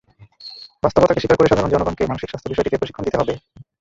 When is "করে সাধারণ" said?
1.39-1.71